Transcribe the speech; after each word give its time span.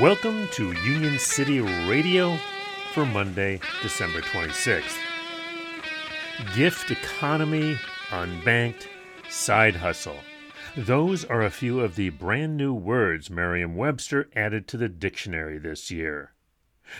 Welcome 0.00 0.48
to 0.48 0.72
Union 0.82 1.18
City 1.18 1.60
Radio 1.60 2.36
for 2.92 3.06
Monday, 3.06 3.60
December 3.80 4.20
26th. 4.20 4.98
Gift 6.54 6.90
economy, 6.90 7.78
unbanked, 8.10 8.88
side 9.30 9.76
hustle. 9.76 10.18
Those 10.76 11.24
are 11.24 11.40
a 11.40 11.50
few 11.50 11.80
of 11.80 11.96
the 11.96 12.10
brand 12.10 12.58
new 12.58 12.74
words 12.74 13.30
Merriam 13.30 13.74
Webster 13.74 14.28
added 14.36 14.68
to 14.68 14.76
the 14.76 14.90
dictionary 14.90 15.56
this 15.56 15.90
year. 15.90 16.34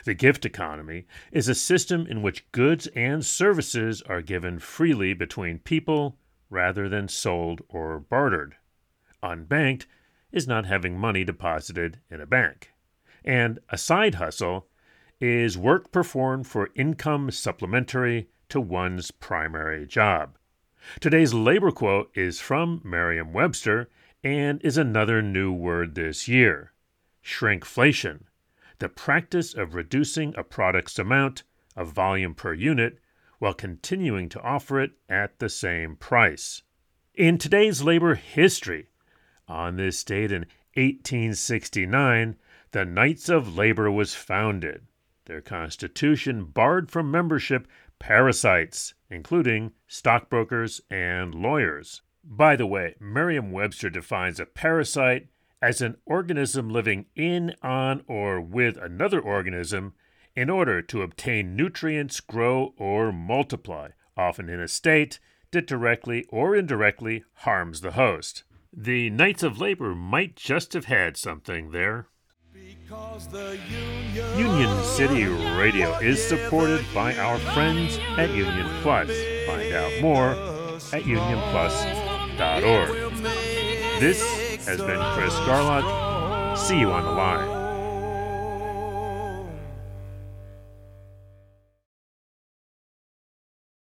The 0.06 0.14
gift 0.14 0.46
economy 0.46 1.04
is 1.30 1.48
a 1.48 1.54
system 1.54 2.06
in 2.06 2.22
which 2.22 2.50
goods 2.50 2.86
and 2.96 3.22
services 3.26 4.00
are 4.08 4.22
given 4.22 4.58
freely 4.58 5.12
between 5.12 5.58
people 5.58 6.16
rather 6.48 6.88
than 6.88 7.08
sold 7.08 7.60
or 7.68 8.00
bartered. 8.00 8.56
Unbanked 9.22 9.84
is 10.32 10.48
not 10.48 10.64
having 10.64 10.98
money 10.98 11.24
deposited 11.24 11.98
in 12.08 12.22
a 12.22 12.26
bank. 12.26 12.72
And 13.26 13.58
a 13.68 13.76
side 13.76 14.14
hustle 14.14 14.68
is 15.20 15.58
work 15.58 15.90
performed 15.90 16.46
for 16.46 16.70
income 16.76 17.30
supplementary 17.30 18.28
to 18.48 18.60
one's 18.60 19.10
primary 19.10 19.86
job. 19.86 20.38
Today's 21.00 21.34
labor 21.34 21.72
quote 21.72 22.10
is 22.16 22.40
from 22.40 22.80
Merriam 22.84 23.32
Webster 23.32 23.90
and 24.22 24.62
is 24.62 24.78
another 24.78 25.20
new 25.20 25.52
word 25.52 25.94
this 25.94 26.28
year 26.28 26.72
shrinkflation, 27.24 28.20
the 28.78 28.88
practice 28.88 29.52
of 29.52 29.74
reducing 29.74 30.32
a 30.36 30.44
product's 30.44 30.96
amount 30.96 31.42
of 31.74 31.92
volume 31.92 32.34
per 32.34 32.54
unit 32.54 33.00
while 33.40 33.52
continuing 33.52 34.28
to 34.28 34.40
offer 34.42 34.80
it 34.80 34.92
at 35.08 35.40
the 35.40 35.48
same 35.48 35.96
price. 35.96 36.62
In 37.14 37.36
today's 37.36 37.82
labor 37.82 38.14
history, 38.14 38.90
on 39.48 39.76
this 39.76 40.04
date 40.04 40.30
in 40.30 40.46
1869, 40.74 42.36
the 42.76 42.84
Knights 42.84 43.30
of 43.30 43.56
Labor 43.56 43.90
was 43.90 44.14
founded. 44.14 44.82
Their 45.24 45.40
constitution 45.40 46.44
barred 46.44 46.90
from 46.90 47.10
membership 47.10 47.66
parasites, 47.98 48.92
including 49.08 49.72
stockbrokers 49.88 50.82
and 50.90 51.34
lawyers. 51.34 52.02
By 52.22 52.54
the 52.54 52.66
way, 52.66 52.96
Merriam 53.00 53.50
Webster 53.50 53.88
defines 53.88 54.38
a 54.38 54.44
parasite 54.44 55.28
as 55.62 55.80
an 55.80 55.96
organism 56.04 56.68
living 56.68 57.06
in, 57.14 57.54
on, 57.62 58.04
or 58.06 58.42
with 58.42 58.76
another 58.76 59.20
organism 59.20 59.94
in 60.34 60.50
order 60.50 60.82
to 60.82 61.00
obtain 61.00 61.56
nutrients, 61.56 62.20
grow, 62.20 62.74
or 62.76 63.10
multiply, 63.10 63.88
often 64.18 64.50
in 64.50 64.60
a 64.60 64.68
state 64.68 65.18
that 65.52 65.66
directly 65.66 66.26
or 66.28 66.54
indirectly 66.54 67.24
harms 67.36 67.80
the 67.80 67.92
host. 67.92 68.44
The 68.70 69.08
Knights 69.08 69.42
of 69.42 69.58
Labor 69.58 69.94
might 69.94 70.36
just 70.36 70.74
have 70.74 70.84
had 70.84 71.16
something 71.16 71.70
there. 71.70 72.08
Union 74.36 74.84
City 74.84 75.24
Radio 75.24 75.98
is 75.98 76.24
supported 76.24 76.84
by 76.94 77.16
our 77.16 77.36
friends 77.38 77.98
at 78.16 78.30
Union 78.30 78.68
Plus. 78.82 79.10
Find 79.46 79.72
out 79.72 80.00
more 80.00 80.30
at 80.92 81.02
unionplus.org. 81.02 83.12
This 83.98 84.22
has 84.66 84.78
been 84.78 85.00
Chris 85.14 85.34
Garlock. 85.34 86.56
See 86.56 86.78
you 86.78 86.92
on 86.92 87.04
the 87.04 87.10
line. 87.10 87.55